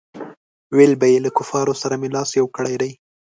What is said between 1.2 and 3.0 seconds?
له کفارو سره مې لاس یو کړی دی.